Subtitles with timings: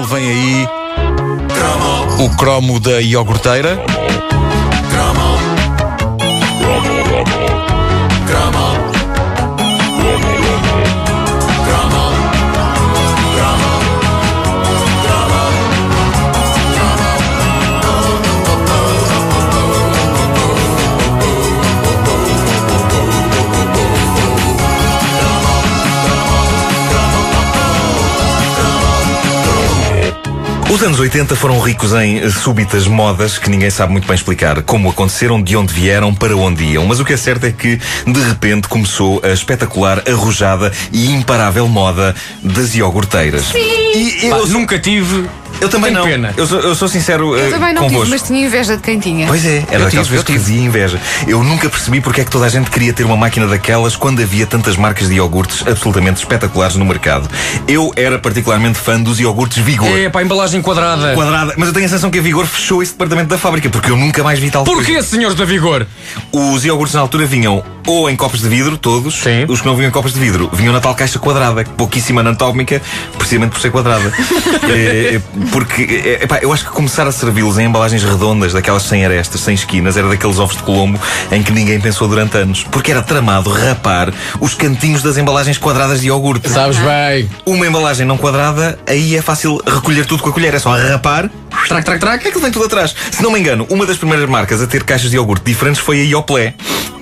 [0.00, 0.68] Vem aí
[2.18, 3.78] o cromo da iogurteira.
[30.72, 34.88] Os anos 80 foram ricos em súbitas modas que ninguém sabe muito bem explicar como
[34.88, 36.86] aconteceram, de onde vieram, para onde iam.
[36.86, 41.68] Mas o que é certo é que, de repente, começou a espetacular, arrojada e imparável
[41.68, 43.48] moda das iogurteiras.
[43.48, 43.58] Sim.
[43.58, 45.28] E eu Pá, nunca tive
[45.62, 46.10] eu também Tenho não.
[46.10, 46.34] Pena.
[46.36, 48.04] Eu sou, eu sou sincero Eu uh, também não convosco.
[48.04, 49.26] tive, mas tinha inveja de quem tinha.
[49.26, 50.38] Pois é, era Eu daquelas tive, pessoas que eu tive.
[50.38, 51.00] fazia inveja.
[51.26, 54.20] Eu nunca percebi porque é que toda a gente queria ter uma máquina daquelas quando
[54.22, 57.28] havia tantas marcas de iogurtes absolutamente espetaculares no mercado.
[57.66, 59.88] Eu era particularmente fã dos iogurtes Vigor.
[59.96, 61.14] É, pá, embalagem quadrada.
[61.14, 63.90] Quadrada, mas eu tenho a sensação que a Vigor fechou esse departamento da fábrica porque
[63.90, 64.82] eu nunca mais vi tal coisa.
[64.82, 65.86] Porquê, senhores da Vigor?
[66.32, 69.14] Os iogurtes na altura vinham ou em copos de vidro, todos.
[69.14, 69.44] Sim.
[69.48, 72.80] Os que não vinham em copos de vidro vinham na tal caixa quadrada, pouquíssima anatómica,
[73.16, 74.12] precisamente por ser quadrada.
[74.68, 79.04] É, porque, é, epá, eu acho que começar a servi-los em embalagens redondas, daquelas sem
[79.04, 82.64] arestas, sem esquinas, era daqueles ovos de colombo em que ninguém pensou durante anos.
[82.70, 86.48] Porque era tramado rapar os cantinhos das embalagens quadradas de iogurte.
[86.48, 87.28] Sabes bem.
[87.44, 91.30] Uma embalagem não quadrada, aí é fácil recolher tudo com a colher, é só rapar.
[91.68, 92.26] Trac, trac, trac.
[92.26, 92.94] É que vem tudo atrás.
[93.10, 96.00] Se não me engano, uma das primeiras marcas a ter caixas de iogurte diferentes foi
[96.00, 96.54] a Ioplé.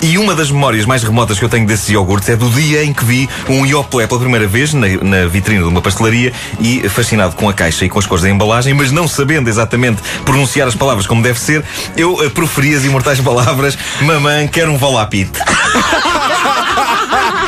[0.03, 2.93] E uma das memórias mais remotas que eu tenho desses iogurtes é do dia em
[2.93, 7.37] que vi um Ioplé pela primeira vez na, na vitrine de uma pastelaria e fascinado
[7.37, 10.75] com a caixa e com as cores da embalagem, mas não sabendo exatamente pronunciar as
[10.75, 11.63] palavras como deve ser,
[11.97, 15.39] eu eh, proferi as imortais palavras Mamãe, quero um Volapite.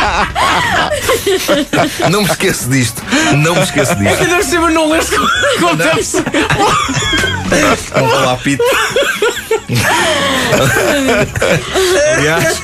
[2.10, 3.02] Não me esqueço disto.
[3.36, 4.22] Não me esqueço disto.
[4.22, 5.12] Ainda por cima não leste
[5.60, 6.24] como deve ser.
[7.96, 8.62] Um Volapite.
[12.16, 12.62] Aliás,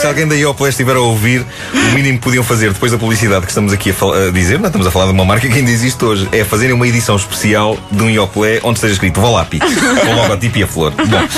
[0.00, 3.42] se alguém da Ioplé estiver a ouvir, o mínimo que podiam fazer depois da publicidade
[3.42, 5.70] que estamos aqui a, a dizer, não estamos a falar de uma marca que ainda
[5.70, 10.12] existe hoje, é fazerem uma edição especial de um Ioplé onde esteja escrito Volapit, com
[10.12, 10.92] o logotipo e a flor.
[10.92, 11.28] Bom,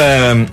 [0.00, 0.46] ahm,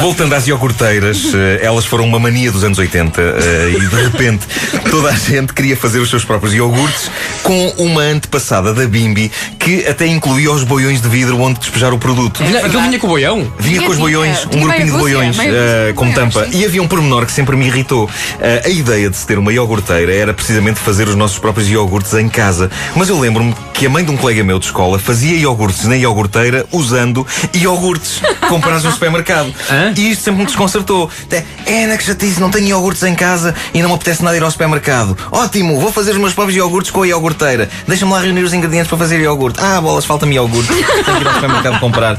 [0.00, 4.46] voltando às iogurteiras, eh, elas foram uma mania dos anos 80 eh, e de repente
[4.90, 7.10] toda a gente queria fazer os seus próprios iogurtes
[7.42, 11.98] com uma antepassada da Bimbi que até incluía os boiões de vidro onde despejar o
[11.98, 12.42] produto.
[12.42, 13.52] Aquilo vinha com o boião?
[13.58, 16.46] Vinha com os boiões, um grupinho de boiões meia eh, boiões, tampa.
[16.52, 18.08] E havia um pormenor que sempre me irritou.
[18.40, 22.14] Eh, a ideia de se ter uma iogurteira era precisamente fazer os nossos próprios iogurtes
[22.14, 22.70] em casa.
[22.94, 25.96] Mas eu lembro-me que a mãe de um colega meu de escola fazia iogurtes na
[25.96, 29.23] iogurteira usando iogurtes comprados no supermercado.
[29.70, 29.92] Hã?
[29.96, 31.10] E isto sempre me desconcertou.
[31.24, 34.36] Até, É, na que chatice, não tenho iogurtes em casa e não me apetece nada
[34.36, 35.16] ir ao supermercado.
[35.32, 37.68] Ótimo, vou fazer os meus próprios iogurtes com a iogurteira.
[37.88, 39.58] Deixa-me lá reunir os ingredientes para fazer iogurte.
[39.60, 40.68] Ah, bolas, falta-me iogurte.
[40.68, 40.84] Tenho
[41.16, 42.18] que ir ao supermercado comprar.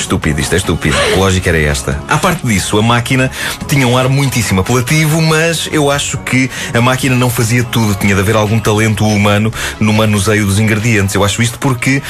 [0.00, 0.96] Estúpido, isto é estúpido.
[1.14, 1.98] A lógica era esta.
[2.08, 3.30] À parte disso, a máquina
[3.66, 7.94] tinha um ar muitíssimo apelativo, mas eu acho que a máquina não fazia tudo.
[7.94, 11.14] Tinha de haver algum talento humano no manuseio dos ingredientes.
[11.14, 12.02] Eu acho isto porque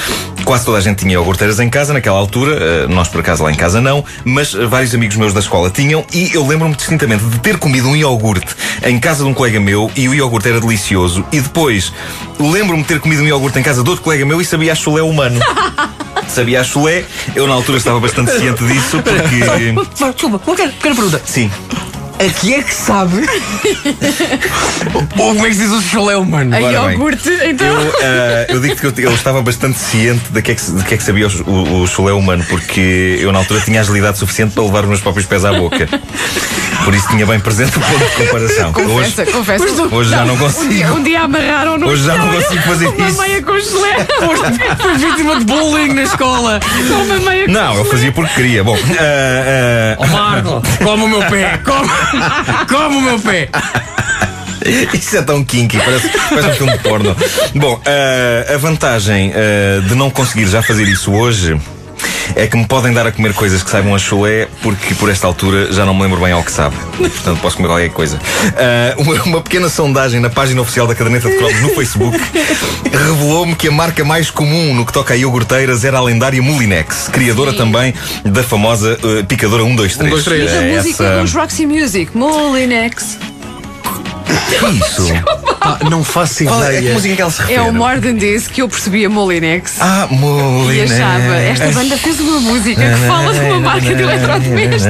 [0.44, 2.56] quase toda a gente tinha iogurteiras em casa naquela altura.
[2.60, 4.04] Eh, Nós, por acaso, lá em casa não.
[4.24, 6.04] Mas vários amigos meus da escola tinham.
[6.12, 8.54] E eu lembro-me distintamente de ter comido um iogurte
[8.84, 11.24] em casa de um colega meu e o iogurte era delicioso.
[11.32, 11.92] E depois
[12.38, 14.74] lembro-me de ter comido um iogurte em casa de outro colega meu e sabia a
[14.74, 15.40] chulé humano.
[16.28, 17.04] Sabia a chulé,
[17.34, 19.72] eu na altura estava bastante ciente disso porque.
[20.12, 21.22] Desculpa, pequena pergunta.
[21.24, 21.50] Sim.
[22.18, 23.26] Aqui é que sabe.
[25.18, 26.54] Ou como é que se diz o chulé humano?
[26.56, 26.90] A Ora bem.
[26.92, 27.66] iogurte, então.
[27.66, 30.82] Eu, ah, eu digo que eu, eu estava bastante ciente de que é que, de
[30.84, 34.16] que, é que sabia o, o, o chulé humano, porque eu na altura tinha agilidade
[34.18, 35.86] suficiente para levar os meus próprios pés à boca.
[36.84, 38.72] Por isso tinha bem presente o ponto de comparação.
[38.72, 39.82] Confessa, Hoje, confessa.
[39.94, 40.94] hoje já não Um dia, consigo.
[40.94, 43.20] um dia amarraram no Hoje já não consigo fazer uma isso.
[43.20, 44.06] meia com gelé.
[44.80, 46.60] Foi vítima de bullying na escola.
[46.88, 48.62] Com uma meia com Não, eu fazia porque queria.
[48.64, 50.05] Bom, ah, ah,
[50.36, 51.58] Ó Marco, come o meu pé.
[51.64, 51.88] Come,
[52.68, 53.48] come o meu pé.
[54.92, 57.16] Isso é tão kinky, parece, parece um filme de porno.
[57.54, 61.56] Bom, ah, a vantagem ah, de não conseguir já fazer isso hoje
[62.34, 65.26] é que me podem dar a comer coisas que saibam a chulé, porque por esta
[65.26, 66.76] altura já não me lembro bem ao que sabe.
[66.96, 68.18] Portanto, posso comer qualquer coisa.
[68.56, 72.18] Ah, uma, uma pequena sondagem na página oficial da Caderneta de Cromos no Facebook
[72.92, 77.08] revelou-me que a marca mais comum no que toca a iogurteiras era a lendária Molinex,
[77.08, 77.94] criadora também
[78.24, 80.24] da famosa ah, picadora 123.
[80.24, 80.52] 123.
[80.52, 83.18] A Ah, música essa- dos Roxy Music, Molinex.
[84.26, 85.12] Que isso?
[85.60, 86.94] Ah, não faço Qual é, a que ideia.
[86.94, 87.68] música é que ela se É refere?
[87.68, 89.76] o More Than This que eu percebia Molinex.
[89.80, 90.92] Ah, E Molinex.
[90.92, 94.84] achava, esta banda fez uma música que fala de uma marca de eletrodomésticos.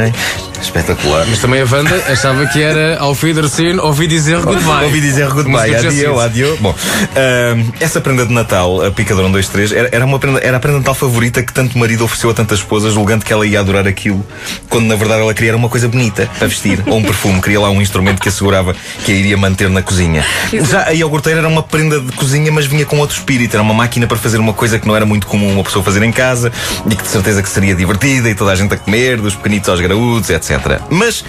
[0.60, 1.26] Espetacular.
[1.28, 4.84] Mas também a Wanda achava que era ao Wiedersehen, ouvi dizer goodbye.
[4.84, 6.56] Ouvi dizer goodbye, adio, adio.
[6.60, 6.74] Bom,
[7.14, 10.78] ahm, essa prenda de Natal, a Picadora 123, era, era, uma prenda, era a prenda
[10.78, 13.86] de Natal favorita que tanto marido ofereceu a tantas esposas, julgando que ela ia adorar
[13.86, 14.24] aquilo,
[14.68, 17.70] quando na verdade ela queria uma coisa bonita para vestir, ou um perfume, queria lá
[17.70, 18.74] um instrumento que assegurava
[19.04, 20.24] que a iria manter na cozinha.
[20.68, 23.74] Já a iogurteira era uma prenda de cozinha, mas vinha com outro espírito, era uma
[23.74, 26.52] máquina para fazer uma coisa que não era muito comum uma pessoa fazer em casa
[26.90, 29.68] e que de certeza que seria divertida e toda a gente a comer, dos pequenitos
[29.68, 30.45] aos graúdos, etc.
[30.90, 31.24] Mas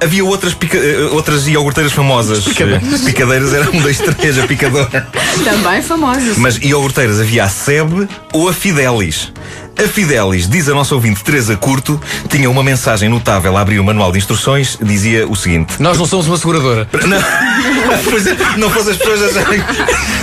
[0.00, 2.46] Havia outras, pica- eh, outras iogurteiras famosas.
[2.46, 5.08] Eh, Picadeiras era um, dois, três, a picadora.
[5.42, 6.38] Também famosos.
[6.38, 9.32] Mas iogurteiras havia a Seb ou a Fidelis.
[9.78, 13.84] A Fidelis, diz a nossa ouvinte Teresa Curto, tinha uma mensagem notável a abrir o
[13.84, 15.80] manual de instruções, dizia o seguinte.
[15.80, 16.88] Nós não somos uma seguradora.
[17.06, 19.62] Não, é, não fosse as pessoas acharem,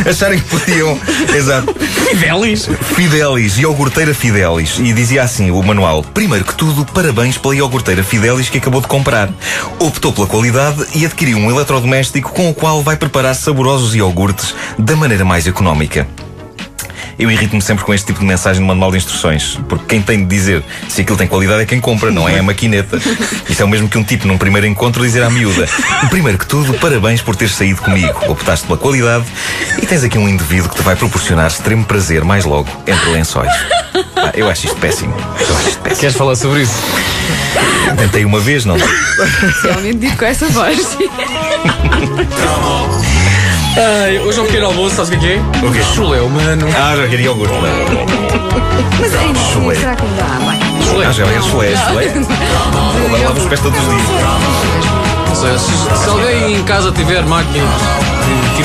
[0.08, 1.00] acharem que podiam.
[1.34, 1.74] Exato.
[1.74, 2.70] Fidelis.
[2.96, 4.78] Fidelis, iogurteira Fidelis.
[4.78, 8.88] E dizia assim o manual: Primeiro que tudo, parabéns pela iogurteira Fidelis que acabou de
[8.88, 9.30] comprar.
[9.80, 14.96] Optou pela qualidade e adquiriu um eletrodoméstico com o qual vai preparar saborosos iogurtes da
[14.96, 16.08] maneira mais económica.
[17.18, 20.20] Eu irrito-me sempre com este tipo de mensagem no manual de instruções, porque quem tem
[20.20, 23.00] de dizer se aquilo tem qualidade é quem compra, não é a maquineta.
[23.50, 25.68] Isso é o mesmo que um tipo num primeiro encontro dizer à miúda:
[26.10, 28.14] Primeiro que tudo, parabéns por teres saído comigo.
[28.28, 29.26] Optaste pela qualidade
[29.82, 33.52] e tens aqui um indivíduo que te vai proporcionar extremo prazer mais logo entre lençóis.
[34.16, 35.14] Ah, eu acho isto péssimo.
[35.16, 36.02] Eu acho isto péssimo.
[36.02, 36.76] Queres falar sobre isso?
[37.98, 38.76] Tentei uma vez, não.
[39.64, 40.98] Realmente digo com essa voz.
[43.78, 45.38] Ai, hoje é um pequeno almoço, sabes o que é?
[45.68, 45.84] O quê?
[45.94, 46.66] Chuléu, mano.
[46.78, 47.54] Ah, já queria iogurte.
[47.54, 47.62] Não.
[49.02, 49.74] Mas ainda Chulé.
[49.74, 50.86] assim, será que ainda há mais?
[50.86, 51.06] Chulé.
[51.06, 52.06] Ah, já era chulé, chulé.
[53.06, 54.02] Agora lavo os pés todos os dias.
[55.30, 57.68] Ou seja, se, se alguém em casa tiver máquinas
[58.56, 58.64] de